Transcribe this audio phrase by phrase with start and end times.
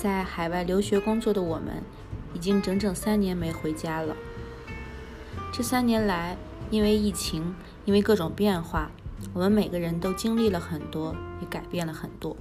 [0.00, 1.82] 在海外留学工作的我们，
[2.32, 4.16] 已经整整三年没回家了。
[5.52, 6.38] 这三年来，
[6.70, 7.54] 因为疫情，
[7.84, 8.90] 因为各种变化，
[9.34, 12.34] 我们每个人都经历了很多，也改变了很多。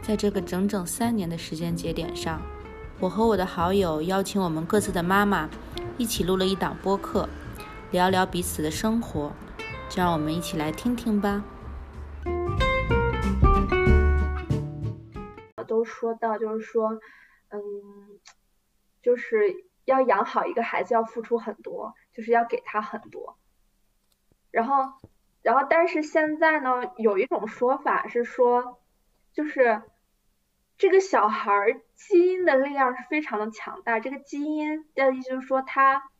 [0.00, 2.40] 在这个整整三年的时间节点上，
[3.00, 5.50] 我和我的好友邀请我们各自的妈妈，
[5.98, 7.28] 一起录了一档播客，
[7.90, 9.30] 聊聊彼此的生活。
[9.90, 11.44] 就让我们一起来听听吧。
[15.78, 17.00] 都说到，就是说，
[17.50, 17.60] 嗯，
[19.00, 23.38] 就是要养好一个孩子，要付出很多，就是要给他很多。
[24.50, 24.92] 然后，
[25.42, 28.80] 然后，但是现在呢，有一种说法是说，
[29.32, 29.82] 就是
[30.78, 34.00] 这个小孩基因的力量是非常的强大。
[34.00, 36.10] 这个基因的意思就是说，他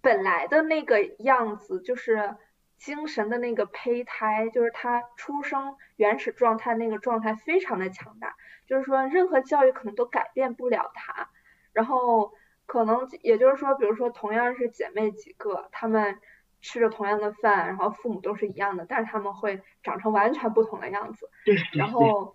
[0.00, 2.34] 本来的那个样子就是。
[2.80, 8.34] 精神的那个胚胎，就是他出生原始状态那个状态非常的强大，
[8.66, 11.28] 就是说任何教育可能都改变不了他。
[11.72, 12.32] 然后
[12.66, 16.18] 可能也就是说，比如说同样是姐妹几个，她们
[16.62, 21.30] 吃着同样的饭，然后父母都是一样的，但是他们会长成完全不同的样子。
[21.44, 21.54] 对。
[21.74, 22.34] 然后，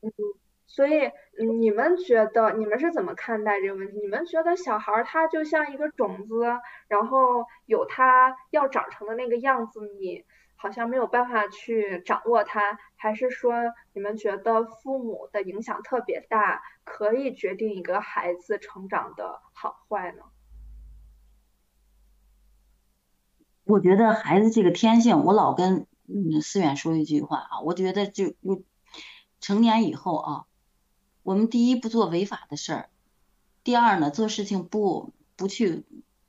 [0.00, 0.10] 嗯。
[0.66, 3.98] 所以你们觉得你们是怎么看待这个问题？
[4.00, 6.44] 你们觉得小孩他就像一个种子，
[6.88, 10.24] 然后有他要长成的那个样子，你
[10.56, 13.52] 好像没有办法去掌握他，还是说
[13.92, 20.22] 你们觉得父母的影响特别大，可以决定一个孩子成长的好坏呢？
[23.64, 25.86] 我觉得孩子这个天性，我老跟
[26.40, 28.34] 思远说一句话啊，我觉得就
[29.38, 30.44] 成年以后啊。
[31.22, 32.90] 我们第一不做违法的事儿，
[33.62, 35.84] 第二呢，做事情不不去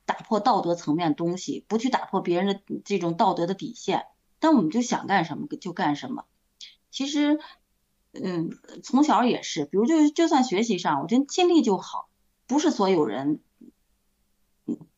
[0.06, 4.06] 打破道德层面东西，不去打破别人的这种道德的底线，
[4.40, 6.26] 但我们就想干什么就干什么。
[6.92, 7.40] 其实，
[8.12, 8.52] 嗯，
[8.84, 12.10] 从小也是，比如就就算学习上，我觉得尽力就好，
[12.46, 13.40] 不是所有人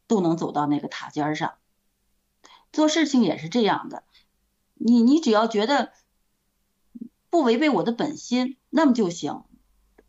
[0.08, 1.54] 都能走到那个塔尖上。
[2.74, 4.04] 做事情也是这样的，
[4.74, 5.94] 你你只要觉得
[7.30, 9.44] 不违背我的本心，那么就行。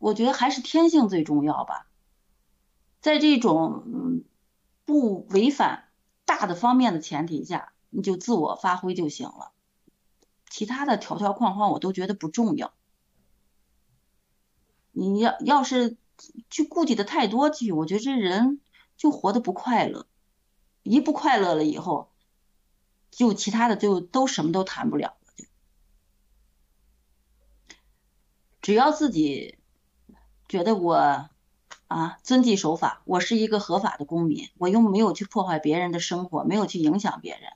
[0.07, 1.85] 我觉得还是天性最重要吧，
[3.01, 4.23] 在这种
[4.85, 5.89] 不违反
[6.23, 9.51] 大的方面的前提下，你就自我发挥就行了，
[10.49, 12.73] 其他的条条框框我都觉得不重要。
[14.93, 15.97] 你要要是
[16.49, 18.61] 去顾忌的太多去，我觉得这人
[18.95, 20.07] 就活得不快乐，
[20.83, 22.13] 一不快乐了以后，
[23.11, 25.33] 就其他的就都什么都谈不了了。
[25.37, 25.45] 就
[28.61, 29.56] 只要自己。
[30.47, 31.29] 觉得我
[31.87, 37.51] 啊遵纪守法，我是一个合法的公民，我又没有去破坏别人的生活，没有去影响别人，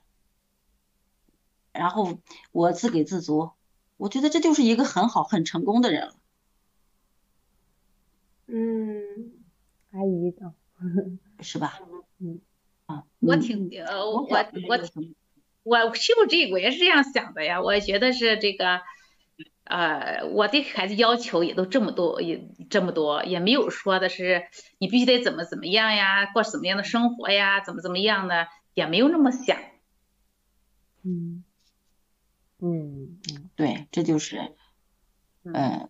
[1.72, 2.18] 然后
[2.50, 3.52] 我自给自足，
[3.96, 6.14] 我觉得这就是一个很好很成功的人了。
[8.46, 9.32] 嗯，
[9.92, 10.52] 阿姨的，
[11.42, 11.80] 是吧？
[12.18, 12.40] 嗯
[12.84, 14.36] 啊，我挺呃我我
[14.68, 14.78] 我
[15.62, 18.82] 我是不是这我也是这样想的呀，我觉得是这个。
[19.64, 29.56] 呃，我对孩子要求也都这么多，也这么多，也没有说的是你必须得怎么怎么样呀，过什么样的生活呀，怎么怎么样的，也没有那么想。
[31.04, 31.44] 嗯
[32.58, 34.52] 嗯嗯，对，这就是，
[35.44, 35.88] 呃，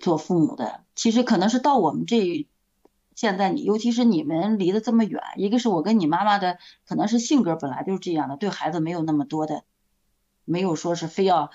[0.00, 2.48] 做父母的，其实可能是到我们这
[3.14, 9.64] 现在，你尤其是你们离得这么远，一个是我跟你妈妈的，可能是性格本来就是这样的，对孩子没有那么多的，
[10.44, 11.50] 没有说是非要。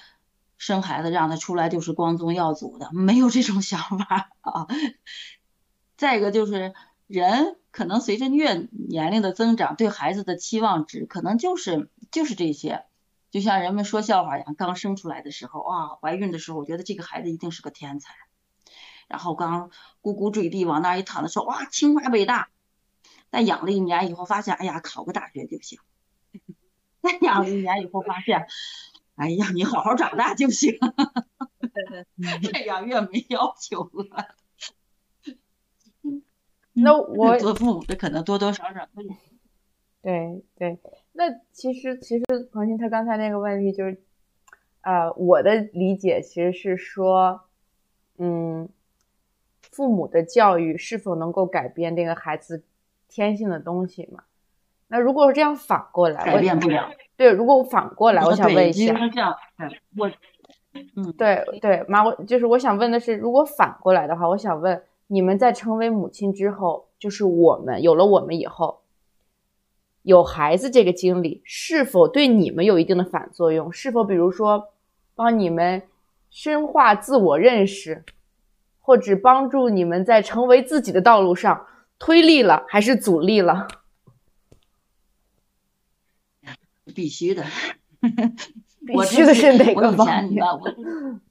[0.61, 4.67] 生孩子让他出来就是光宗耀祖的，没有这种想法啊。
[5.97, 6.75] 再一个就是
[7.07, 12.85] 人可能随着越年龄的增长，对孩子的期望值可能就是就是这些。
[13.31, 18.13] 就像人们说笑话一样，刚生出来的时候啊，怀孕的时候，我觉得这个孩子一定是个天才。
[19.07, 19.71] 然后刚
[20.03, 22.49] 咕咕坠地往那一躺的时候，哇，清华北大。
[23.31, 25.79] 但养了一年以后发现，哎呀，考个大学就行。
[27.01, 28.45] 再养了一年以后发现。
[29.21, 30.73] 哎呀，你好好长大就行，
[32.41, 34.29] 越养 越没要求了。
[36.73, 39.13] 那我做父母的可能多多少少都有。
[40.01, 40.79] 对对，
[41.11, 44.01] 那其实其实彭鑫他刚才那个问题就是，
[44.81, 47.41] 呃，我的理解其实是说，
[48.17, 48.69] 嗯，
[49.61, 52.63] 父母的教育是否能够改变这个孩子
[53.07, 54.23] 天性的东西嘛？
[54.87, 56.91] 那如果这样反过来，改变不了。
[57.21, 58.95] 对，如果我反过来，我想问一下，
[59.95, 60.09] 我，
[60.95, 68.81] 嗯，对对，妈，我就是我想问的是，如果反过来的话，我想问你们在成为母亲之后，就是我们有了我们以后，
[70.01, 73.71] 有孩子这个经历，是否对你们有一定的反作用？
[73.71, 74.69] 是否比如说
[75.13, 75.83] 帮你们
[76.31, 78.03] 深化自我认识，
[78.79, 81.67] 或者帮助你们在成为自己的道路上
[81.99, 83.67] 推力了，还是阻力了？
[86.91, 87.45] 必须的，
[88.85, 90.43] 必须的是哪个方面？
[90.43, 90.75] 我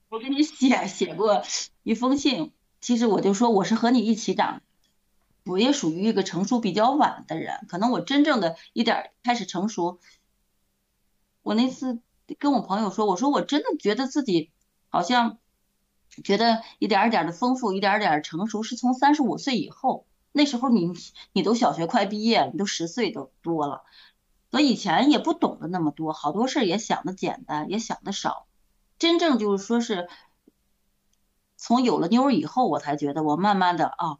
[0.09, 1.43] 我给你写写过
[1.83, 4.63] 一封信，其实我就说我是和你一起长，
[5.45, 10.01] 我也属于一个成熟比较晚的人，可能我真正的一点开始成熟。
[11.43, 12.01] 我那次
[12.39, 14.51] 跟我朋友说，我说我真的觉得自己
[14.89, 15.39] 好像
[16.25, 20.93] 觉得一点一点的丰富，一点点成熟，是从三十五岁以后，那时候你
[21.33, 23.83] 你都小学快毕业了，你都十岁都多了。
[24.51, 28.47] 我以前也不懂得那么多，好多事也想的简单，也想的少。
[28.99, 30.09] 真正就是说是
[31.57, 34.19] 从有了妞儿以后，我才觉得我慢慢的啊，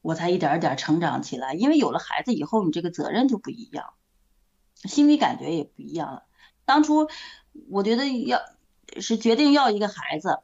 [0.00, 1.52] 我才一点一点成长起来。
[1.52, 3.92] 因为有了孩子以后，你这个责任就不一样，
[4.76, 6.24] 心理感觉也不一样了。
[6.64, 7.08] 当初
[7.68, 8.40] 我觉得要
[9.00, 10.40] 是决定要一个孩子，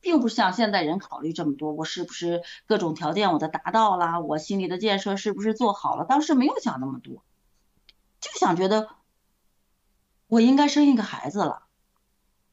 [0.00, 6.04] 并不像现在人考虑这么多，我是不是各种条件我都达到了，我心理的建设是不是做好了？
[6.04, 7.24] 当时没有想那么多。
[8.22, 8.88] 就想觉得
[10.28, 11.64] 我应该生一个孩子了，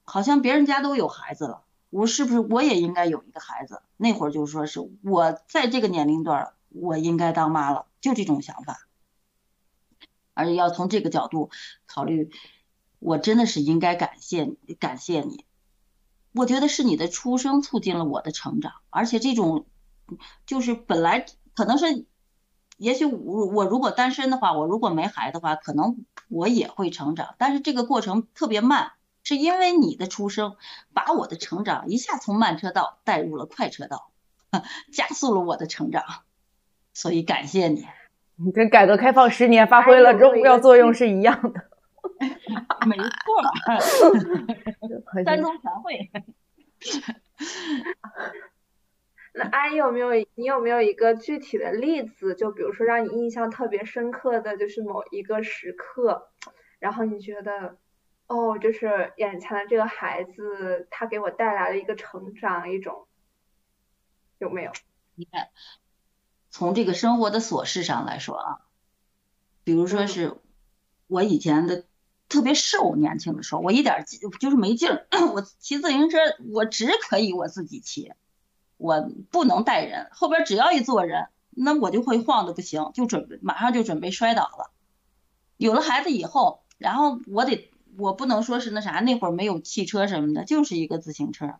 [0.04, 3.84] 好像别人家都有孩子了，我是不是我也应该有一个孩子？
[3.96, 8.88] 那会儿就是说是我在这个年龄段，我应该当妈了，就这种想法。
[10.34, 11.52] 而且要从这个角度
[11.86, 12.32] 考虑，
[12.98, 15.46] 我真的是应该感谢你感谢你。
[16.32, 19.68] 我觉得是你的出生促进了我的成长，而且这种
[20.48, 22.08] 就是本来可能是。
[22.80, 28.94] 也许我我如果单身的话，我如果没孩子的话，可能我也会成长，但是这个过程特别慢，
[29.24, 30.56] 是因为你的出生
[30.94, 34.12] 把我的成长一下从慢车道带入了快车道，
[34.94, 36.04] 加速了我的成长，
[36.94, 37.86] 所以感谢你。
[38.38, 41.66] 你跟改革开放十年发挥了重要作用是一样的。
[42.88, 43.12] 没错，
[45.26, 46.10] 三中全会。
[49.34, 52.36] 那阿姨有没有你有没有一个具体的例子？
[52.36, 56.30] 就比如说让你印象特别深刻的就是某一个时刻，
[56.80, 57.78] 然后你觉得
[58.28, 63.08] 哦，就是眼前的这个孩子，他给我带来了一个成长，一种
[64.40, 64.72] 有没有？
[65.16, 65.50] 你看，
[66.50, 68.62] 从这个生活的琐事上来说啊，
[69.64, 70.38] 比如说是
[71.08, 71.86] 我以前的
[72.30, 74.06] 特别瘦，年轻的时候，我一点
[74.40, 76.18] 就是没劲儿， 我骑自行车
[76.52, 78.12] 我只可以我自己骑。
[78.80, 84.72] 我不能带人，后边只要一坐人，那我就会晃的不行，就准备马上就准备摔倒了。
[85.58, 91.56] 有了孩子以后，然后我得我不能说是那啥，那会儿没有汽车什么的，就是一个自行车，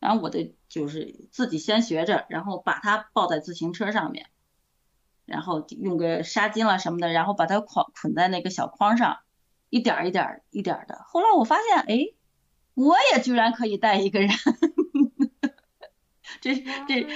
[0.00, 4.28] 然后我得就是自己先学着，然后把它抱在自行车上面，
[5.26, 9.18] 然后用个纱巾了什么的，然后把它捆捆在那个小筐上，
[9.68, 11.04] 一点一点一点的。
[11.06, 12.14] 后来我发现，哎，
[12.72, 14.30] 我也居然可以带一个人。
[16.52, 16.54] 这
[16.86, 17.06] 这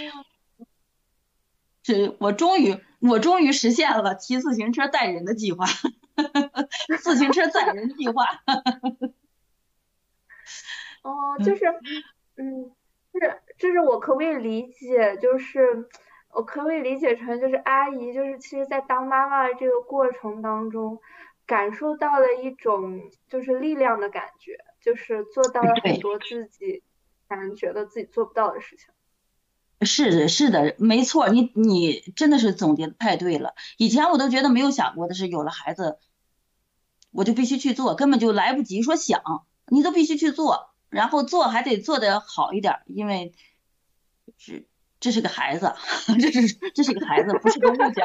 [1.83, 5.67] 这，我终于我终于实现了骑自行车带人的计划，
[7.03, 8.25] 自行车载人计划。
[11.03, 11.67] 哦， 就是，
[12.37, 12.73] 嗯，
[13.13, 15.87] 就是就是我可不可以理解，就是
[16.31, 21.01] 我可不可以理解成，就是阿姨，就是其实，在当妈妈的这个过程当中，
[21.47, 26.83] 感受到了一种就是力量的感觉，就是做到了很多自己
[27.29, 28.89] 让人觉得自己做不到的事情。
[29.83, 33.55] 是的，是的，没错，你你真的是总结的太对了。
[33.77, 35.99] 以前我都觉得没有想过的是，有了孩子，
[37.13, 39.23] 我就必须去做，根本就来不及说想，
[39.69, 43.33] 你都必须去做，然后做还得做的好一点，因为
[44.37, 44.67] 是
[44.99, 45.73] 这是个孩子，
[46.21, 48.05] 这是这是个孩子，不是个物件。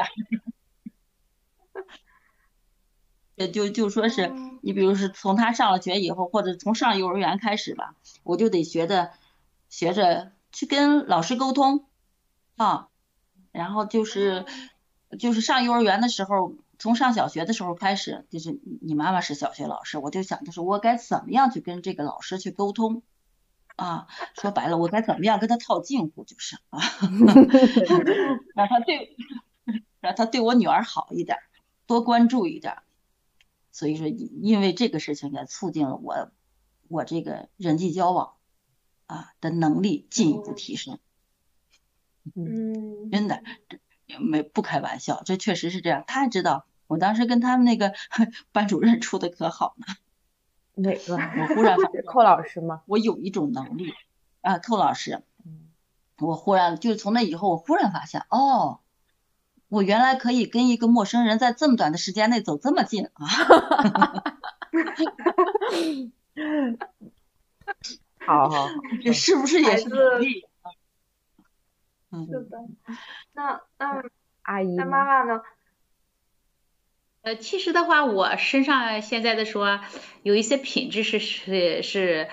[3.34, 9.10] 也就就说是你，比如是从他上了学以后，或者从上幼儿园开始吧，我就得学着
[9.68, 10.30] 学着。
[10.54, 11.84] 去跟老师沟通
[12.56, 12.88] 啊，
[13.52, 14.46] 然后就是
[15.18, 23.02] 就是上幼儿园的时候，从上小学的时候开始，就是你妈妈是小学老师，我就想就是我该怎么样去跟这个老师去沟通
[23.74, 24.06] 啊？
[24.34, 26.78] 说白了，我该怎么样跟他套近乎就是啊，
[28.54, 29.16] 让他对
[30.00, 31.36] 让他对我女儿好一点，
[31.86, 32.78] 多关注一点。
[33.72, 36.30] 所以说，因为这个事情也促进了我
[36.86, 38.33] 我这个人际交往。
[39.14, 40.98] 啊的能力进一步提升，
[42.34, 43.42] 嗯，真的，
[44.18, 46.04] 没不开玩笑，这确实是这样。
[46.06, 47.92] 他还知道，我当时跟他们那个
[48.52, 49.86] 班主任处的可好呢。
[50.74, 51.14] 哪个？
[51.16, 52.82] 我忽然发现，寇老师吗？
[52.86, 53.92] 我有一种能力
[54.42, 55.22] 啊，寇老师。
[56.18, 58.80] 我忽然就从那以后，我忽然发现，哦，
[59.68, 63.26] 我原来可以跟一个陌生人在这么短的时间内走这么近啊。
[68.26, 68.68] 好好，
[69.04, 70.46] 这是不是也是努力？
[72.30, 72.58] 是的。
[73.32, 74.04] 那那
[74.42, 75.42] 阿姨，那妈妈呢？
[77.22, 79.80] 呃，其实的话，我身上现在的说
[80.22, 82.28] 有一些品质是是是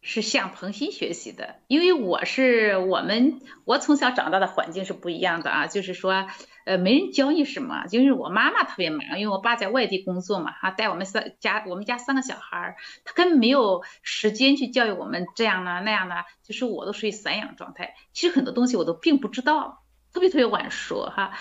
[0.00, 6.26] 是向彭鑫学习的，因为我是我们我从小长大的环境是不一样的啊，就是说
[6.70, 21.32] 呃没人教你什么，就是我妈妈特别忙，因为我爸在外地工作嘛，哈，带我们三家我们家三个小孩儿，他根本没有时间去教育我们这样的那样的，就是我都属于散养状态，其实很多东西我都并不知道，特别特别晚熟哈。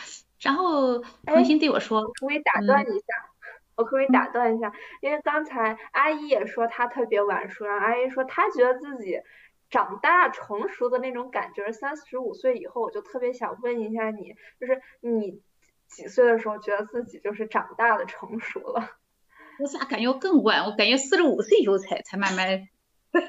[0.42, 3.06] 然后重新对我说：“可不可以打断一下？
[3.76, 4.74] 我可不可以打断一下？
[5.02, 9.22] 因为刚才阿姨也说她特别晚熟，然后阿姨说她觉得自己
[9.70, 15.42] 长大成熟的那种感觉，三十五岁以后，我就特别想问一下你，就是你
[15.88, 18.90] 几岁的时候觉得自己就是长大的成熟了？
[19.62, 20.66] 我咋感觉更晚？
[20.66, 22.68] 我感觉四十五岁以后才才慢慢。”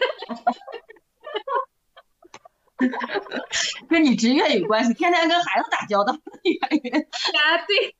[3.90, 6.92] 跟你职业有关系，天天跟孩子打交道的原因。
[7.37, 7.94] 啊，对，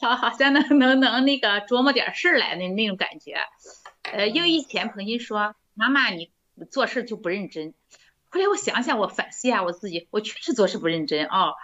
[0.00, 3.36] 好，好像能能能那个琢磨点事儿来的那种感觉。
[4.02, 6.32] 呃，因为以前彭鑫说，妈妈你
[6.70, 7.74] 做事就不认真。
[8.30, 11.54] 后来我想想，我反思一下我自己，我确实做事不认真啊。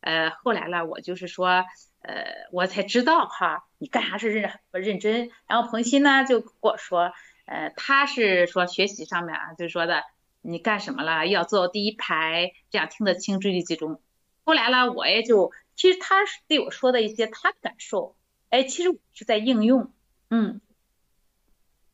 [0.00, 1.64] 呃，后来了，我就是说，
[2.02, 5.30] 呃，我才知道哈，你干啥是认不认真。
[5.46, 7.12] 然后彭鑫呢就跟我说，
[7.46, 10.04] 呃，他是说学习上面啊，就是说的。
[10.42, 11.26] 你干什么了？
[11.26, 14.00] 要坐第一排，这样听得清、注意力集中。
[14.42, 16.16] 后来呢，我也就其实他
[16.48, 18.16] 对我说的一些他的感受，
[18.48, 19.92] 哎，其实我是在应用，
[20.30, 20.62] 嗯，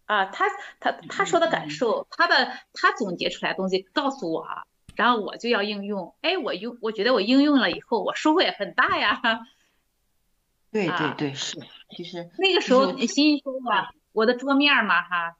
[0.07, 0.47] 啊，他
[0.81, 4.47] 他他说的感受，他的他总结出来的东西告诉我，
[4.95, 6.17] 然后我就要应用。
[6.23, 9.21] 哎，我用，我觉得我应用了以后，我收获也很大呀。
[10.73, 11.59] 对对对，是，
[11.97, 15.37] 其实那个时候心说啊，我的桌面嘛，哈。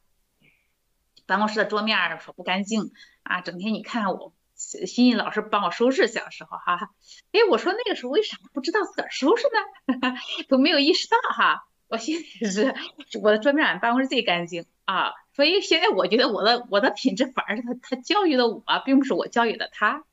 [1.27, 2.93] 办公室的桌面说不干净
[3.25, 6.91] 啊，整天你看我欣欣老师帮我收拾，小时候哈，
[7.33, 10.15] 哎，我说那个时候为啥不知道自个儿收拾呢？
[10.49, 12.75] 都没有意识到哈，我现在是
[13.21, 20.05] 我的桌面俺办公室最干净啊，所以现在我觉得我的我的品质反而是他他教育的我，并不是我教育的他。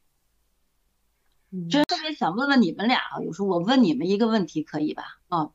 [1.69, 5.19] 真特别想问问你们俩啊，有时候我问你们一个问题可以吧？
[5.29, 5.49] 啊，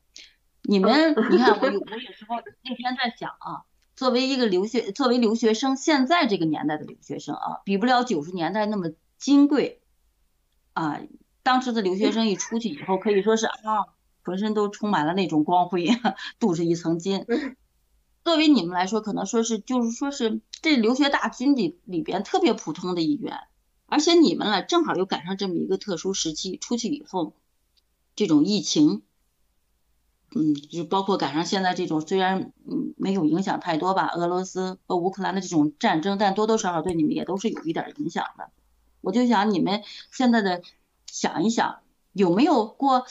[0.63, 3.63] 你们 你看我有我有时候那天在想啊。
[3.95, 9.81] 作为一个留学，作为留学生，现在这个年代的留学生啊，比不了九十年代那么金贵
[10.71, 11.01] 啊。
[11.43, 13.87] 当时的留学生一出去以后，可以说是啊，
[14.23, 15.87] 浑身都充满了那种光辉，
[16.39, 17.25] 镀着一层金。
[18.23, 23.39] 作为你们来说，可能说是就是说是这留学大军里里边特别普通的一员，
[23.87, 27.33] 而且你们呢，正好又赶上这么一个特殊时期，出去以后，
[28.15, 29.03] 这种疫情。
[30.35, 38.51] 嗯，就包括赶上现在这种虽然嗯没有影响太多吧，俄罗斯和乌克兰的这种战争，但多多少少对你们也都是有一点影响的。
[39.01, 40.61] 我就想你们现在的
[41.07, 41.79] 想一想，
[42.13, 43.05] 有没有过后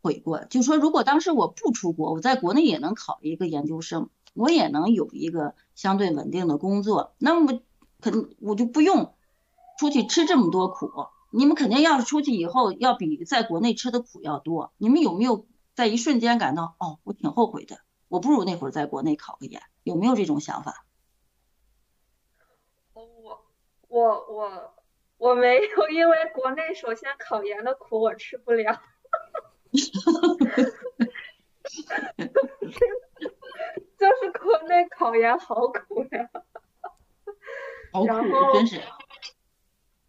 [0.00, 0.44] 悔过？
[0.44, 7.60] 就说如果当时我不出国，我在国内也能考一个研究生，我也能有一个相对稳定的工作，那么
[8.00, 9.14] 肯我就不用
[9.78, 10.90] 出去吃这么多苦。
[11.30, 14.72] 你们肯定要是出去以后，要比在国内吃的苦要多。
[14.76, 15.46] 你们有没有？
[15.74, 20.84] 在一瞬间感到哦，我挺后悔的，我不如那会儿在国内考个研，有没有这种想法？
[22.92, 23.46] 我
[23.88, 24.74] 我我
[25.16, 28.82] 我没有，因为国内首先考研的苦我吃不了，
[33.98, 36.28] 就是国内考研好苦呀，
[37.92, 38.08] 好苦，
[38.54, 38.80] 真是。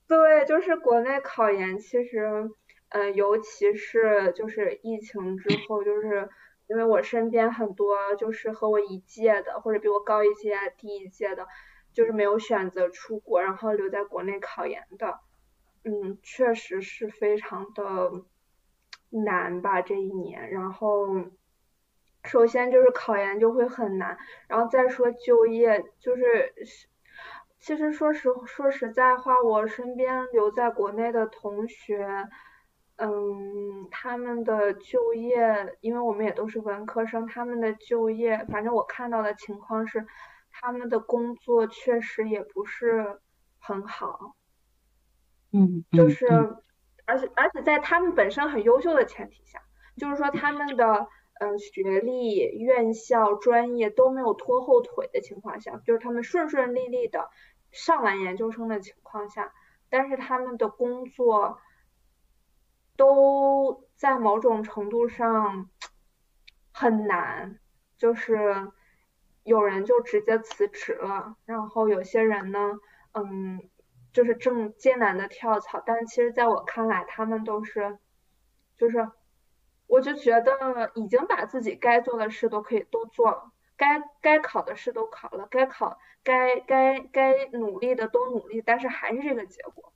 [0.08, 2.50] 对，就是国内考研其实。
[2.96, 6.30] 嗯，尤其是就是疫情之后，就是
[6.68, 11.48] 因为我身边很多就是和我一届的，或者比我高一届、低一届的，
[11.92, 15.18] 就是没有选择出国，然后留在国内考研的。
[15.84, 18.12] 嗯，确实是非常的
[19.14, 20.50] 难吧这一年。
[20.52, 21.08] 然后，
[22.24, 24.18] 首先就是考研就会很难，
[24.48, 26.54] 然后再说就业，就是
[27.60, 32.28] 其实说实说实在话，我身边留在国内的同学。
[32.96, 40.06] 嗯，他们的就业，因为我们也都是文科生，他们的就业，反正我看到的情况是，
[40.52, 43.20] 他们的工作确实也不是
[43.58, 44.36] 很好。
[45.52, 46.28] 嗯，就是，
[47.06, 49.62] 而且而且在他们本身很优秀的前提下，
[49.98, 51.08] 就是说他们的
[51.40, 57.30] 嗯学历、院校、专业都没有拖后腿的情况下，就是他们顺顺利利的
[57.72, 59.54] 上完研究生的情况下，
[59.90, 61.60] 但是他们的工作。
[62.96, 65.68] 都在某种程度上
[66.72, 67.60] 很难，
[67.98, 68.72] 就是
[69.42, 72.74] 有人就直接辞职了，然后有些人呢，
[73.14, 73.68] 嗯，
[74.14, 77.98] 就是正艰难的跳槽，但其实在我看来，他们都是，
[78.78, 79.10] 就是，
[79.88, 89.92] 我就觉得已经把自己该做的事都可以都做了，该该考的试都考了，该考该该该努力的都努力，但是还是这个结果，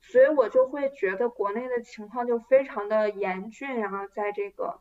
[0.00, 4.80] 所以我就会觉得国内的情况就非常的严峻，然后在这个，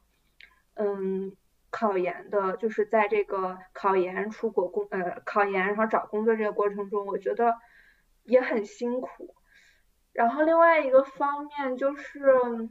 [0.75, 1.35] 嗯。
[1.69, 7.53] 考研的，就是在这个考研、出国工呃考研，然后找工作这个过程中，我觉得
[8.27, 9.33] 也很辛苦。
[10.13, 12.69] 然后另外一个方面就是，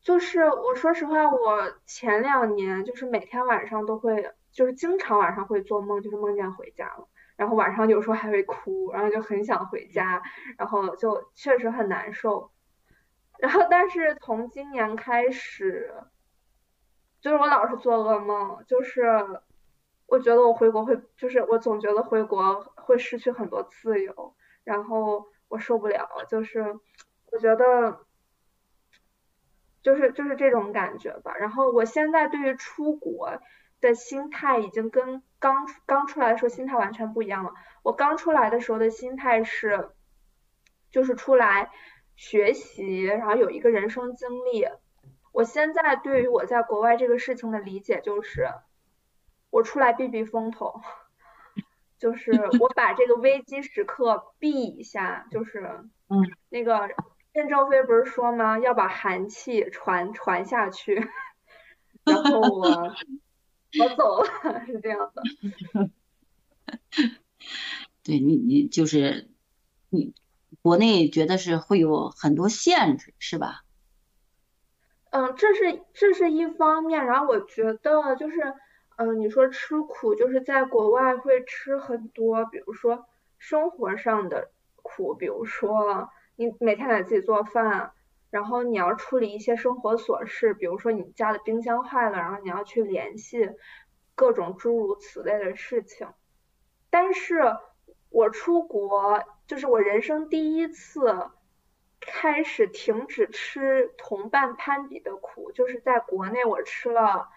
[0.00, 10.22] 就是我说实话，我前两年就是每天晚上都会，就是经常晚上会做梦，就是梦见回家了，然后晚上有时候还会哭，然后就很想回家，
[10.58, 12.50] 然后就确实很难受。
[13.38, 15.92] 然后，但是从今年开始，
[17.20, 19.02] 就是我老是做噩梦，就是
[20.06, 24.34] 我觉得我回国会，就是我总觉得回国会失去很多自由，
[24.64, 26.60] 然后我受不了，就是
[27.32, 28.00] 我觉得，
[29.82, 31.34] 就是就是这种感觉吧。
[31.36, 33.40] 然后我现在对于出国
[33.80, 37.52] 的心态已经跟刚刚出来的时候心态完全不一样了。
[37.82, 39.90] 我刚出来的时候的心态是，
[40.90, 41.70] 就是出来。
[42.16, 44.64] 学习，然后有一个人生经历。
[45.32, 48.48] 我现在对于我在国外这个事情的理解就是，
[49.54, 50.82] 我出来避避风头，
[52.00, 56.90] 就是我把这个危机时刻避一下，就是，嗯，那个
[57.32, 58.58] 任正非不是说吗？
[58.58, 61.08] 要把寒气传传下去，
[62.04, 62.94] 然后我
[63.78, 65.22] 我走了，是这样的。
[68.02, 69.30] 对你，你就是
[69.90, 70.14] 你。
[70.62, 73.64] 国内觉得是会有很多限制，是吧？
[75.10, 78.54] 嗯，这是这是一方面，然后我觉得就是，
[78.96, 83.06] 嗯，你说吃苦，就是在国外会吃很多，比如说
[83.38, 84.50] 生活上的
[84.82, 87.92] 苦，比如说你每天得自己做饭，
[88.30, 93.50] 然后你要处理一些生活琐事，比如说你家的冰箱坏了，然后你要去联系
[94.14, 96.08] 各种诸如此类的事情。
[96.90, 97.56] 但是
[98.10, 99.24] 我出国。
[99.46, 101.28] 就是我人生第一次
[102.00, 107.28] 开始停止吃同伴攀比的苦，就是在国内我吃了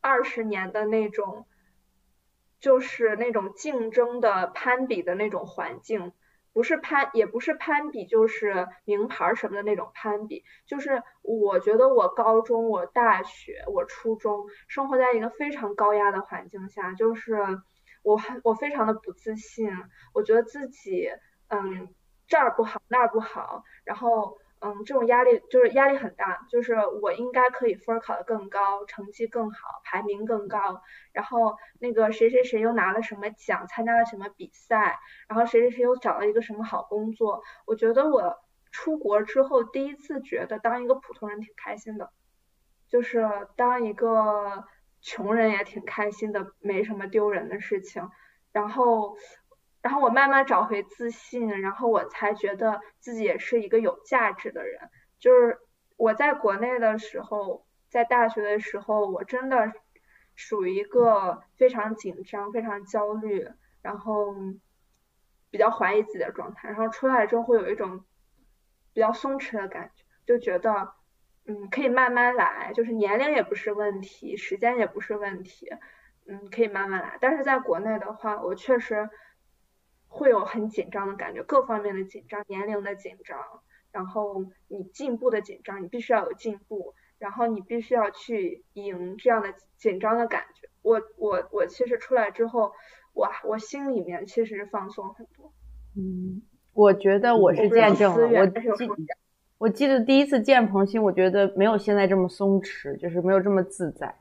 [0.00, 1.46] 二十年的那种，
[2.58, 6.12] 就是那种竞争的攀比的那种环境，
[6.52, 17.60] 不是攀也不是攀比，就是名牌什么的那种攀比，就是我觉得我高中、我大学、我初中生活在一个非常高压的环境下，就是。
[18.02, 19.70] 我很我非常的不自信，
[20.14, 21.10] 我觉得自己
[21.48, 21.94] 嗯
[22.26, 38.36] 这儿不好那儿不好，然后嗯这种压力就是压力很大，就是我应该可以分考得更高，成绩更好，排名更高，然后那个谁谁谁又拿了什么奖，参加了什么比赛，然后谁谁谁又找了一个什么好工作，我觉得我
[38.70, 42.10] 出国之后第一次觉得当一个普通人挺开心的，
[42.88, 44.64] 就是当一个。
[45.02, 48.06] 穷人也挺开心的，没什么丢人的事情。
[48.52, 49.16] 然后，
[49.82, 54.90] 然后我慢慢找回自信，然后我才觉得自己也是一个有价值的人。
[55.18, 55.58] 就是
[55.96, 59.72] 我在国内的时候，在大学的时候，我真的
[60.34, 63.48] 属于一个非常紧张、非常焦虑，
[63.82, 64.34] 然后
[65.50, 66.68] 比较怀疑自己的状态。
[66.68, 68.04] 然后出来之后会有一种
[68.92, 70.94] 比较松弛的感觉，就觉得。
[71.46, 75.70] 嗯，可以慢慢来，就是年龄也不是问题，时间也不是问题，
[76.26, 77.16] 嗯，可以慢慢来。
[77.18, 79.08] 但是在国内的话，我确实
[80.10, 83.38] 会有很紧张的感觉，各方面的紧张，年龄的紧张，
[83.90, 90.68] 然后你进步的紧张，你必须要有进步，然后你必须要去赢这样的紧张的感觉。
[90.82, 92.72] 我我我其实出来之后，
[93.14, 95.52] 我我心里面其实放松很多。
[95.96, 96.42] 嗯，
[96.74, 98.46] 我觉得我是见证了，我
[98.76, 98.86] 记。
[99.58, 104.16] 我记得第一次见彭鑫，我觉得没有现在这么松弛，就是没有这么自在。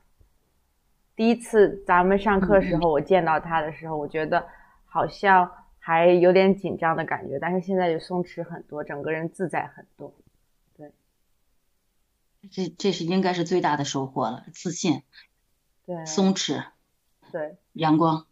[1.15, 4.45] 第一次咱们上课时候，我见到他的时候，我觉得
[4.83, 5.49] 好像
[5.79, 10.13] 还有点紧张的感觉，但是现在就松弛很多，整个人自在很多。
[10.77, 10.91] 对，
[12.51, 15.01] 这这是应该是最大的收获了，自信，
[15.85, 16.63] 对，松弛，
[17.31, 18.25] 对，阳光。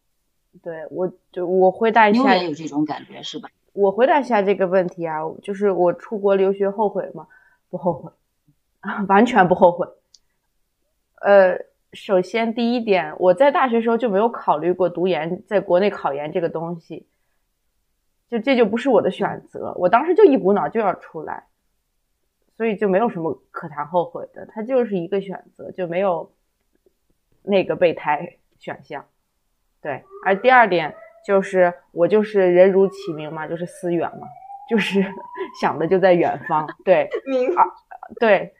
[0.61, 3.49] 对，我就我回答一下，你也有这种感觉是吧？
[3.73, 7.27] 我回答一下这个问题啊，就是我出国留学后悔吗？
[7.69, 8.11] 不后悔，
[9.07, 9.87] 完全不后悔。
[11.21, 11.59] 呃，
[11.93, 17.05] 首先第一点，我在大学时候就没有考虑过读研，在国内考研这个东西，
[18.29, 19.73] 就这就不是我的选择。
[19.77, 21.45] 我当时就一股脑就要出来，
[22.55, 26.31] 所以就没有什么可谈后悔的，它就是一个选择，就没有
[27.43, 29.05] 那个备胎选项。
[29.81, 30.95] 对，而第二点。
[31.25, 34.25] 就是我就是人如其名嘛，就是思远嘛，
[34.69, 35.03] 就是
[35.59, 37.09] 想的就在远方，对，
[37.57, 37.65] 啊，
[38.17, 38.53] 对，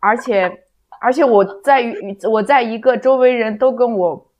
[0.00, 0.64] 而且
[1.00, 1.94] 而且我在于
[2.28, 4.31] 我在一个周围人都跟我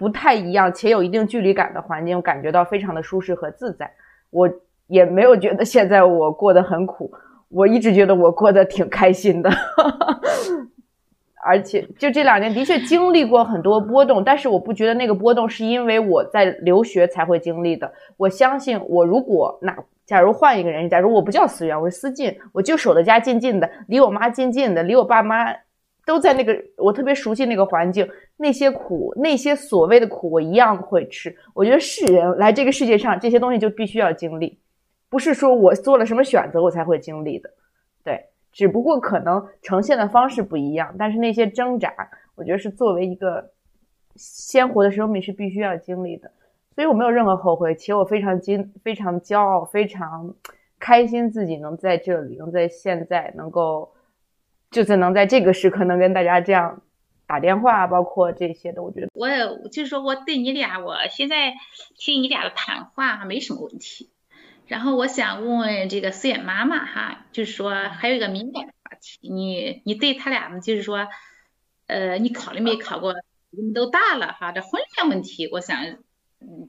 [0.00, 3.92] 不太一样且有一定距离感的环境，感觉到非常的舒适和自在，
[4.30, 4.50] 我
[4.86, 7.12] 也没有觉得现在我过得很苦。
[7.50, 9.50] 我一直觉得我过得挺开心的，
[11.44, 17.92] 而且就这两年的确经历过很多波动，但是我不觉得那个波动是因为我在留学才会经历的。
[18.16, 25.52] 我相信，我如果那假如换一个人，假如我不叫思源，我是思进，我就守着家近近的，离我妈近近的，离我爸妈
[26.10, 31.34] 都在那个我特别熟悉那个环境，那些苦，那些所谓的苦，我一样会吃。
[31.54, 34.58] 我觉得是人来这个世界上，这些东西就必须要经历。
[35.08, 37.48] 不是说我做了什么选择我才会经历的，
[38.02, 41.94] 对，只不过可能呈现的方式不一样，但是那些挣扎，
[42.34, 43.50] 我觉得是作为一个
[44.16, 46.28] 鲜活的生命是必须要经历的，
[46.74, 50.34] 所以我没有任何后悔，且我非常惊、非常骄傲、非常
[50.80, 53.92] 开心自己能在这里，能在现在能够，
[54.70, 56.82] 就是能在这个时刻能跟大家这样
[57.26, 59.28] 打电话，包括这些的，我觉得我
[59.68, 61.54] 就是说我对你俩，我现在
[61.96, 64.10] 听你俩的谈话没什么问题。
[64.66, 71.08] 然后我想问问这个思远妈妈哈，就是说还有一个敏感的话题，你你对他俩呢，就是说，
[71.88, 73.14] 呃，你考虑没考过？
[73.52, 75.76] 你们都大了哈，这婚恋问题，我想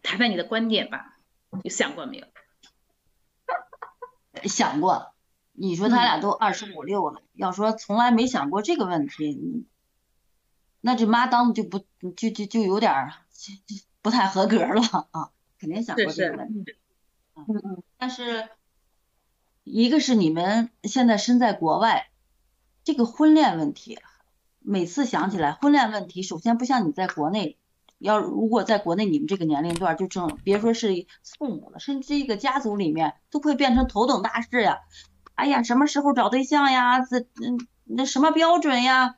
[0.01, 1.17] 谈谈你的观点吧，
[1.63, 2.25] 有想过没有？
[4.45, 5.13] 想过，
[5.53, 9.65] 你说他俩都二十五六了，要说从来没想过这个问题，
[10.79, 11.79] 那这妈当的就不
[12.15, 13.11] 就就就有点
[14.01, 16.75] 不太合格了啊，肯定想过这个问题。
[17.35, 18.49] 嗯嗯，但是
[19.63, 22.09] 一个是你们现在身在国外，
[22.83, 23.99] 这个婚恋问题，
[24.59, 27.57] 每次想起来婚恋问题，首先不像你在国内，
[27.99, 31.05] 要如果在国内你们这个年龄段就正别说是
[31.37, 34.79] 父母了，甚至一个家族里面都会变成头等大事呀。
[35.41, 37.01] 哎呀，什么时候找对象呀？
[37.01, 39.15] 这嗯那什么标准呀？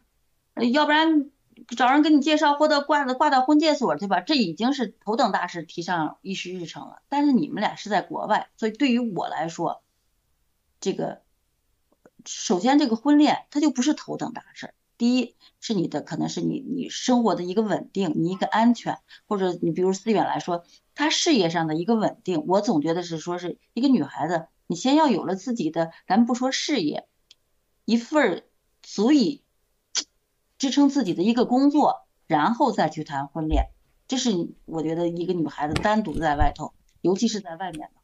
[0.71, 1.29] 要不然。
[1.77, 4.19] 找人给你介绍，或者挂的挂到婚介所，对吧？
[4.19, 7.01] 这已经是头等大事，提上议事日程了。
[7.09, 9.81] 但是你们俩是在国外，所以对于我来说，
[10.81, 11.21] 这个
[12.25, 14.73] 首先这个婚恋它就不是头等大事。
[14.97, 22.43] 第一是你的可能是你你生活的一个稳定，你一个安全，或者你比如思远来说，他事业上的一个稳定。
[22.47, 27.07] 我总觉得是说是一个女孩子，你先要有了自己的，咱不说事业，
[27.85, 28.43] 一份
[28.81, 29.41] 足以。
[30.59, 33.71] 支撑自己的一个工作，然后再去谈婚恋，
[34.07, 37.99] 这是我觉得一个女孩子单独在外头，尤其是在外面的，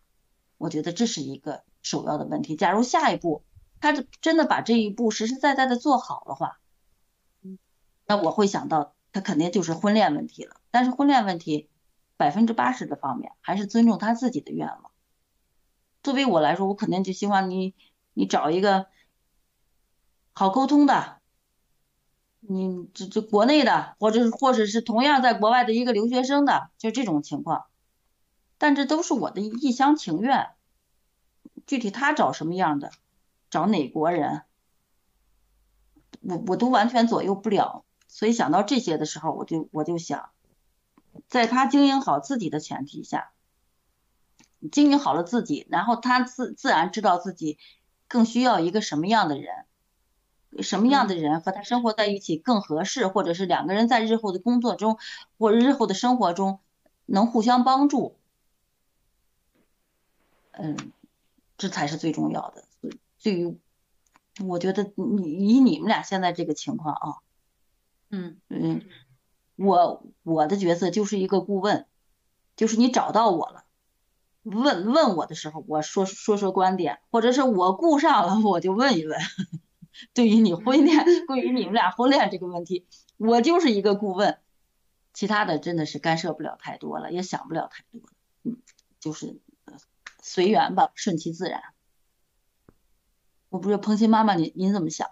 [0.58, 2.58] 我觉得这是一个首要的问题。
[2.58, 3.44] 假如下一步
[3.80, 6.60] 她真的把这一步实实在在的做好的话，
[8.06, 10.58] 那我会想到她肯定就是婚恋问题了。
[10.70, 11.70] 但是婚恋问题
[12.18, 14.89] 百分之八十的方面还是尊重她自己的愿望。
[16.10, 17.76] 作为我来说，我肯定就希望你
[18.16, 18.88] 你找一个
[20.34, 21.20] 好沟通的。
[22.40, 27.66] 你这这国内的，或者是或者是同样在国外的一个留学生的，就这种情况，
[28.58, 30.50] 但这都是我的一厢情愿。
[31.68, 32.90] 具体他找什么样的，
[33.52, 34.42] 找哪国人，
[36.22, 37.86] 我我都完全左右不了。
[38.08, 40.32] 所以想到这些的时候，我就我就想，
[41.28, 43.30] 在他经营好自己的前提下，
[44.72, 47.58] 经营好了自己，然后他自自然知道自己
[48.08, 49.66] 更需要一个什么样的人。
[50.62, 54.98] 什么样的人和他生活在一起更合适，或者是两个人在日后的工作中
[55.38, 56.60] 或日后的生活中
[57.06, 58.18] 能互相帮助，
[60.54, 60.92] 嗯，
[61.56, 62.64] 这才是最重要的。
[63.22, 63.60] 对于
[64.44, 67.18] 我觉得你以你们俩现在这个情况啊，
[68.10, 68.82] 嗯嗯，
[69.56, 71.86] 我我的角色就是一个顾问，
[72.56, 73.66] 就是你找到我了，
[74.50, 79.20] 问问我的时候，我说说说观点，或者是我顾上了，我就问一问。
[80.14, 84.40] 对于你婚恋，对于你们俩婚恋这个问题，我就是一个顾问，
[85.14, 88.02] 其他的真的是干涉不了太多了，也想不了太多，
[88.44, 88.62] 嗯，
[89.00, 89.40] 就是
[90.22, 91.62] 随缘吧，顺其自然。
[93.50, 95.10] 我不知道彭鑫妈妈，您您怎么想？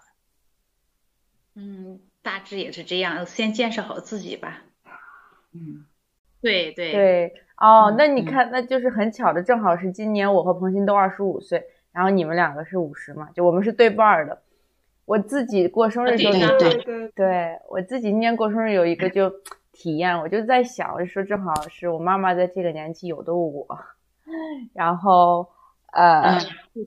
[1.54, 4.62] 嗯，大致也是这样，先建设好自己吧。
[5.52, 5.86] 嗯，
[6.40, 14.42] 对对对，哦，那你看，那就是很巧的，正好是今年我和彭鑫都二十五岁，然后你们两个是五十嘛，就我们是对半的。
[15.04, 19.32] 我自己过生日时候，对对对，我自己今年过生日有一个就
[19.72, 23.66] 体验，我就在想，我就说正好是我妈妈在这个年纪有的我，
[24.74, 25.48] 然后
[25.92, 26.38] 呃，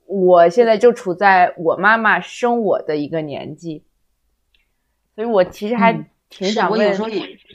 [0.05, 3.83] 我现在就处在我妈妈生我的一个年纪，
[5.15, 5.91] 所以我其实还
[6.29, 6.79] 挺想问，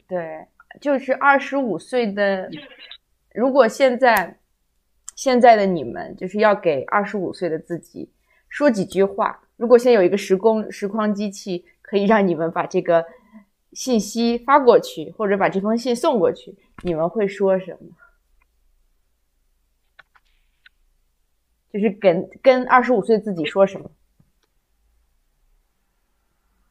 [0.08, 0.46] 对，
[0.80, 2.50] 就是二十五岁的
[3.36, 4.38] 如果现在
[5.14, 8.10] 现在的你们就是要给二十五岁的自己
[8.48, 13.04] 说几句话，如果现在有一个时空时光机器，可以让你们把这个
[13.72, 17.88] 信息发过去，或者把这封信送过去，你们会说什么？
[21.70, 23.90] 就是跟跟二十五岁自己说什么？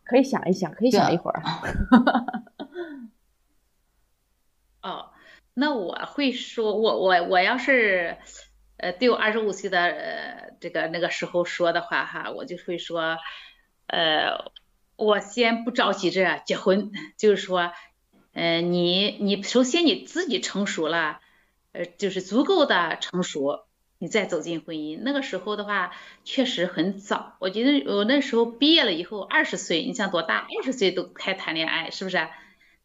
[0.04, 1.44] 可以想一想，可以想一会儿。
[4.82, 5.12] 哦，
[5.56, 8.18] 那我会说，我我我要是
[8.78, 13.18] 呃对我二十五岁的呃这个那个时候说的话哈，我就会说，
[13.88, 14.52] 呃，
[14.98, 17.72] 我先不着急着结婚， 就是说，
[18.34, 21.20] 嗯，你你首先你自己成熟了，
[21.72, 23.66] 呃，就是足够的成熟。
[23.98, 27.38] 你再走进婚姻，那个时候的话确实很早。
[27.40, 30.40] 我觉得我那时候毕业了以后，二十岁，你想多大？
[30.40, 32.28] 二十岁都开谈恋爱，是不是？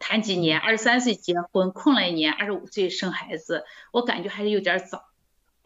[0.00, 0.58] 谈几年？
[0.58, 5.04] 二十三岁结婚，空了一年，二十五岁生孩子，我感觉还是有点早。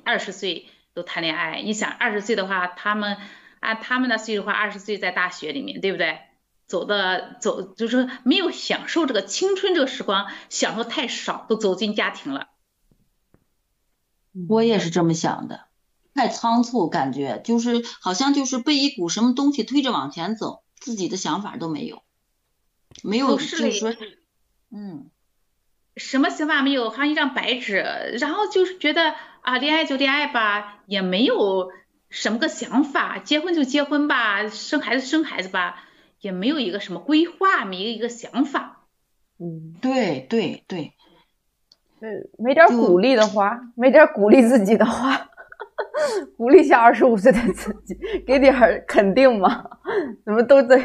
[0.05, 3.17] 二十岁都谈恋爱，你想二十岁的话，他们
[3.61, 6.19] 按他们的岁数的话，二十岁在大学里面，对不对？
[6.67, 12.49] 走的走就是没有享受这个青春这个时光，享受太少，都走进家庭了。
[14.49, 15.67] 我也是这么想的，
[16.15, 22.03] 太仓促，感觉就是好像就是被一股什么东西推着往前走，自己的想法都没有，
[23.03, 23.95] 没有就是说，
[24.75, 25.09] 嗯，
[25.97, 27.77] 什么想法没有，好像一张白纸，
[28.21, 31.71] 然后就是觉得啊，恋爱就恋爱吧，也没有
[32.11, 35.85] 什么个想法，结婚就结婚吧，生孩子生孩子吧，
[36.21, 38.87] 也没有一个什么规划，没有一个想法。
[39.39, 40.93] 嗯，对对对。
[42.39, 45.31] 没点鼓励的话，没点鼓励自己的话，
[46.37, 49.65] 鼓励下二十五岁的自己，给点肯定嘛？
[50.23, 50.77] 怎么都在？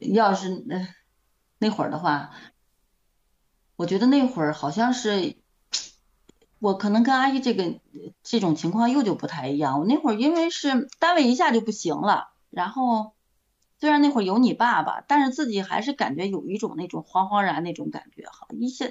[0.00, 0.88] 要是那
[1.58, 2.30] 那会儿的话，
[3.76, 5.36] 我觉得那会儿好像是
[6.58, 7.80] 我可能跟阿姨这个
[8.22, 9.80] 这种情况又就不太一样。
[9.80, 13.12] 我那会儿因为是单位一下就不行了，然后。
[13.80, 18.48] 虽然那会儿有你爸爸，但是自己还是感觉有一种那种惶惶然那种感觉哈。
[18.50, 18.86] 一下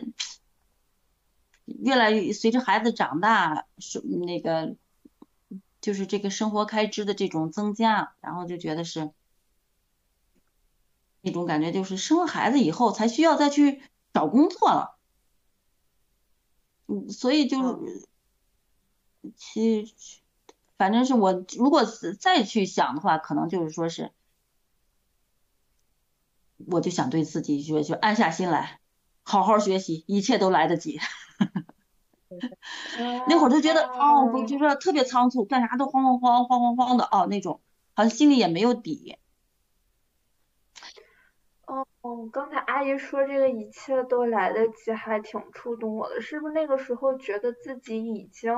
[1.66, 4.78] 越来越随着孩子长大，是那个
[5.82, 9.12] 就是这个生活开支的这种增加，然后就觉得是
[11.28, 13.82] 那种感觉，就是生了孩子以后才需要再去
[14.13, 14.98] 找工作了。
[16.88, 18.08] 嗯，所以就是
[19.36, 19.94] 其
[20.78, 21.84] 反正是我如果
[22.20, 24.12] 再去想的话，可能就是说是。
[26.72, 28.80] 我就想对自己说，就安下心来，
[29.22, 31.00] 好好学习，一切都来得及。
[33.28, 37.62] 那会儿就觉得，哦，就说特别仓促，干啥都慌慌慌慌慌慌的，哦，那种
[37.94, 39.18] 好像心里也没有底。
[42.08, 46.22] 哦，刚才阿姨说这个一切都来得及，还挺触动我的。
[46.22, 48.58] 是不是那个时候觉得自己已经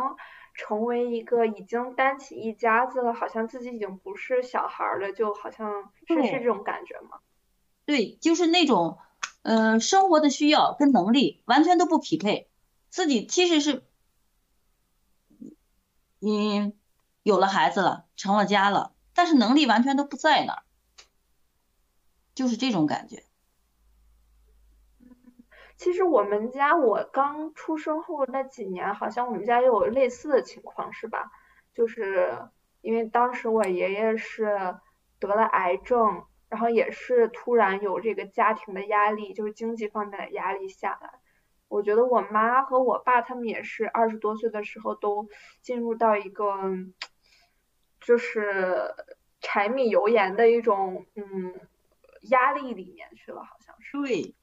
[0.54, 7.22] 成为一个已经担起一家子了，好像自己已经不是小孩了，就好像是是这种感觉吗？
[7.86, 9.00] 对，就是那种，
[9.42, 12.48] 嗯，生活的需要跟能力完全都不匹配，
[12.92, 13.84] 自己其实是，
[16.22, 16.74] 嗯，
[17.24, 20.64] 有了孩子了，成了家了，但是能力完全都不在那儿，
[22.36, 23.24] 就是这种感觉。
[25.80, 31.32] 其实我们家我刚出生后那几年，好像我们家也有类似的情况，是吧？
[31.74, 32.38] 就是
[32.82, 34.76] 因为当时我爷爷是
[35.20, 36.26] 得了癌症。
[36.50, 41.20] 然后也是突然有这个家庭的压力，就是经济方面的压力下来。
[41.68, 45.30] 我觉得我妈和我爸他们也是二十多岁的时候都
[45.62, 46.74] 进入到一个
[48.02, 48.96] 就是
[49.42, 51.54] 柴米油盐的一种嗯
[52.22, 54.02] 压力里面去了，好像是。
[54.02, 54.34] 对，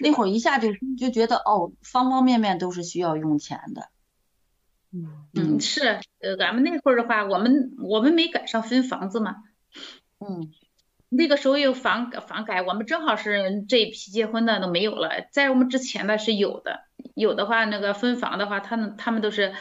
[0.00, 3.88] 那会儿一下就就觉得哦，方方面面都是需要用钱的。
[4.92, 9.36] 嗯嗯，是，呃，俺们那会儿的话，我们我们没赶上分房子嘛。
[10.18, 10.52] 嗯。
[11.14, 19.52] 那个时候有房房改，我们正好是这一批结婚的都没有了，在我们之前的是有的，有的话那个分房的话，他们他们都是，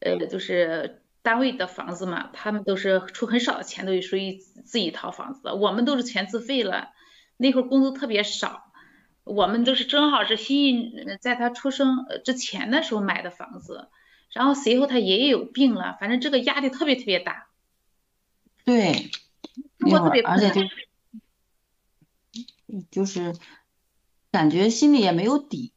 [0.00, 6.88] 呃，就是单位的房子嘛，他们都是出很少的钱，都属于自己一套房子，我们都是全自费了，
[7.36, 8.72] 那会儿工资特别少，
[9.24, 13.88] 我们都是正好是新在他出生之前的时候买的房子，
[14.32, 17.48] 然后随后他爷爷有病了，反正这个压力特别特别大，
[18.64, 19.10] 对，
[20.24, 20.60] 而且就。
[22.90, 23.36] 就是
[24.32, 25.72] 感觉心里也没有底，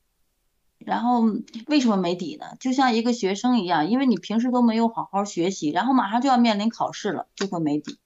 [0.79, 1.21] 然后
[1.67, 2.55] 为什么没底呢？
[2.59, 7.99] 就像一个学生一样，因为你平时都没有好好学习，然后马上就要面临考试了，就会没底。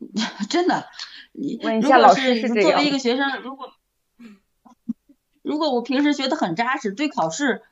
[0.50, 0.86] 真的，
[1.32, 3.72] 你问一下老师是作为一个学生，如果
[5.46, 7.62] 如果我平时学的很扎实，对考试，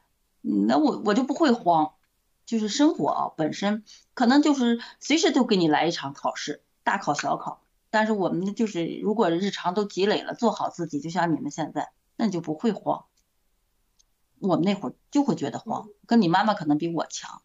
[0.43, 1.95] 那我我就不会慌。
[2.47, 3.83] 就是生活啊，本身
[4.13, 7.63] 可能就是随时都给你来一场考试，大考小考。
[7.91, 13.07] 但是我们就是如果日常都积累了，做好自己，就像你们现在，那你就不会慌。
[14.39, 17.43] 我们那会儿就会觉得慌，跟你妈妈可能比我强，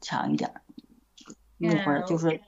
[0.00, 0.62] 强一点。
[1.58, 2.40] 那会儿就是。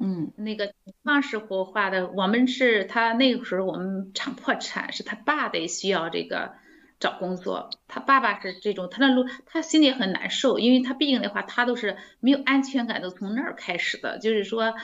[0.00, 2.10] 嗯，那个情况是活化的。
[2.10, 6.52] 我们是他那个时候我们厂破产，是他爸得需要这个
[6.98, 7.70] 找工作。
[7.88, 14.18] 他爸爸是这种，他那路他心里很难受，因为他毕竟的话，他都是没有安全感，都从那儿开始的。
[14.18, 14.74] 就是说，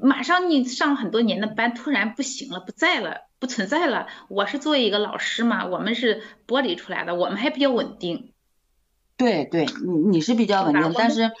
[0.00, 4.06] 马上你上很多年的班，突然不行了，不在了，不存在了。
[4.28, 8.32] 我是作为一个老师嘛，我们是剥离出来的，我们还比较稳定。
[9.16, 11.32] 对对，你你是比较稳定，但是。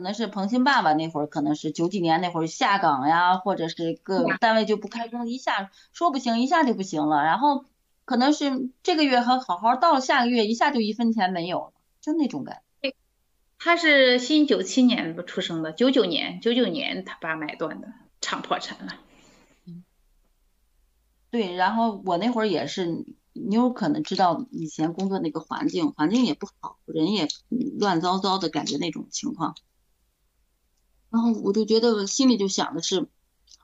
[0.00, 7.22] 可能是彭鑫爸爸那会儿，可能是九几年那会儿下岗呀，或者是各单位就不开工，一下说不行，一下就不行了。
[7.22, 7.66] 然后
[8.06, 12.94] 可能是这个月还好好，到了下个月一下就一分钱没有了，就那种感觉。
[13.58, 18.94] 他是新九七年出生的，九九年九九年他爸买断的，厂破产了。
[21.30, 27.28] 对，然后我那会儿也是，你有可能知道以前工作那个环境，环境也不好，人也
[27.78, 29.54] 乱糟糟的感觉那种情况。
[31.10, 33.06] 然后我就觉得，我心里就想的是，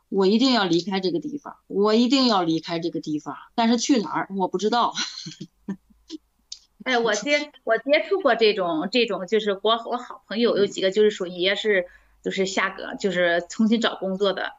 [0.09, 4.95] 我一定要离开这个地方，我一定要离开这个地方，但是去哪儿我不知道。
[6.85, 11.87] 哎，我接我接触过这种这种，就是我我好朋友有几个，就是属于也是
[12.23, 14.53] 就是下岗，就是重新找工作的。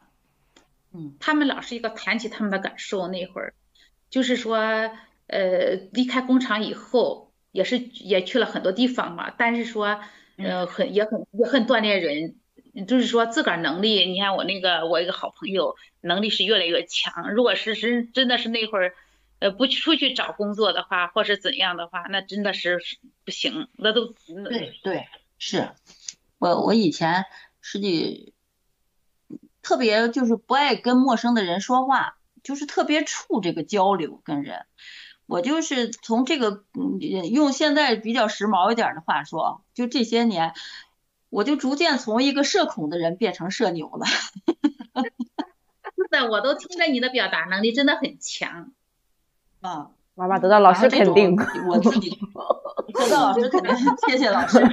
[0.93, 1.15] 嗯。
[1.19, 3.53] 他们老是一个谈起他们的感受，那会儿
[4.09, 4.57] 就是说，
[5.27, 9.99] 呃，离开工厂以后，也是也去了很多地方嘛，但是说，
[10.37, 12.35] 呃，很也很也很锻炼人。
[12.85, 17.33] 就是说自个儿能力，你看我那个我一个好朋友能力是越来越强。
[17.33, 18.93] 如果是真真的是那会儿，
[19.39, 22.79] 呃，不出去找工作的话，或是怎样的话，那真的是
[23.25, 24.13] 不行，那都
[24.49, 25.07] 对对
[25.39, 25.69] 是。
[26.37, 27.25] 我我以前
[27.61, 28.35] 实际
[29.63, 34.65] 特别就是不爱跟陌生的人说话，就是特别怵这个交流跟人。
[35.25, 36.99] 我就是从这个嗯
[37.31, 40.53] 用现在比较时髦一点的话说，就这些年。
[41.29, 44.05] 我就逐渐从一个社恐的人变成社牛了。
[44.05, 44.31] 是
[46.09, 48.71] 的，我都听着你的表达能力真的很强。
[49.61, 51.35] 啊，妈妈得到老师肯定。
[51.67, 52.09] 我自己
[52.93, 53.75] 得到老师肯定，
[54.07, 54.59] 谢谢老师。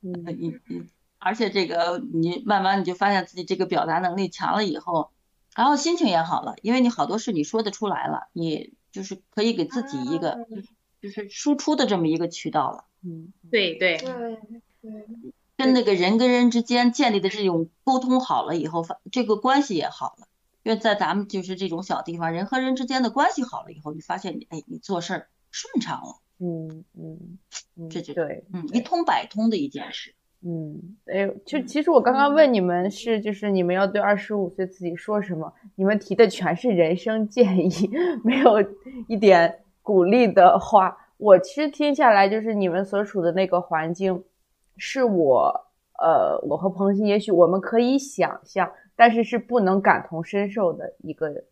[0.00, 5.10] 嗯嗯嗯，而且这个你慢慢你就发现自己这个表达能力强了以后，
[5.54, 10.38] 然后心情也好了，因为你好多事你说得出来了，你就是可以给自己一个。
[11.00, 14.12] 就是输出的这么一个渠道了，嗯，对对对
[14.82, 14.92] 对，
[15.56, 20.26] 跟那个人跟人之间建立的这种沟通好了以后，这个关系也好了。
[20.64, 35.54] 因为在咱们就是这种小地方，人和人之间的关系好了以后，你发现你哎，你做事儿顺畅了，嗯嗯，这就对，嗯，一通百通的一件事，嗯，哎，就其实我刚刚问你们是，就是你们要对二十五岁自己说什么？
[35.76, 37.90] 你们提的全是人生建议，
[38.22, 38.62] 没有
[39.06, 39.60] 一点。
[39.88, 44.22] 鼓励的话，我其实听下来就是你们所处的那个环境，
[44.76, 45.64] 是我
[45.98, 51.42] 呃，我和彭鑫也许我们可以想象，但是是不能感同身受的一个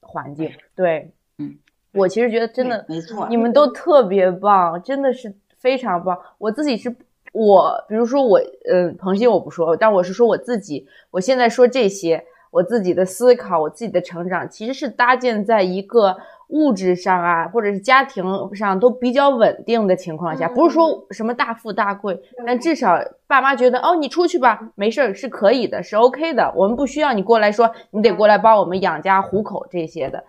[0.00, 0.50] 环境。
[0.74, 1.58] 对，嗯，
[1.92, 6.18] 我其实觉得真的没错，你们都特别棒，真的是非常棒。
[6.38, 6.96] 我自己是
[7.34, 16.16] 我，比如说我，嗯，彭鑫我不说，但我是说我自己，我现在说这些，我自己的思考，我自己的成长，其实是搭建在一个。
[16.52, 26.52] 物质上啊，或者是家庭上都比较稳定的情况下，不是说什么大富大贵，但至少爸妈觉得哦，你出去吧，没事儿是可以的，是 OK 的。
[26.54, 30.22] 我们不需要你过来说，你得过来帮我们养家糊口这些的，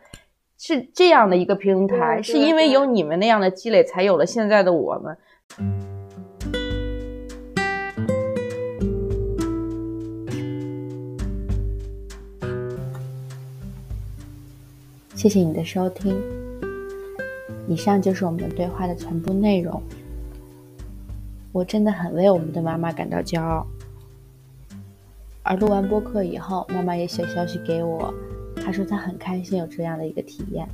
[0.57, 5.92] 是这样的一个平台，是因为有你们那样的积累，才有了现在的我们。
[15.24, 16.21] 谢谢你的收听，
[17.69, 19.82] 以上就是我们对话的全部内容。
[21.53, 23.65] 我真的很为我们的妈妈感到骄傲。
[25.41, 28.13] 而录完播客以后，妈妈也写消息给我，
[28.57, 30.67] 她说她很开心有这样的一个体验。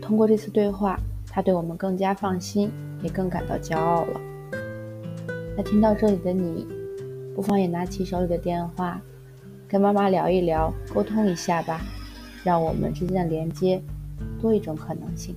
[0.00, 0.96] 通过这次对话，
[1.28, 2.70] 她对我们更加放心，
[3.02, 4.20] 也更感到骄傲了。
[5.56, 6.64] 那听到这里的你，
[7.34, 9.00] 不妨也拿起手里的电话，
[9.66, 11.80] 跟妈妈聊一聊，沟通一下吧。
[12.42, 13.80] 让我们之间的连接
[14.40, 15.34] 多一种可能性。